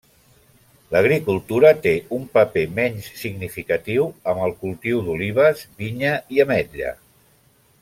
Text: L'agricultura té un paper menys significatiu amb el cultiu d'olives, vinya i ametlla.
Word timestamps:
L'agricultura 0.93 1.69
té 1.83 1.91
un 2.17 2.23
paper 2.37 2.63
menys 2.79 3.11
significatiu 3.25 4.09
amb 4.33 4.47
el 4.47 4.57
cultiu 4.65 5.05
d'olives, 5.09 5.63
vinya 5.85 6.17
i 6.39 6.43
ametlla. 6.49 6.97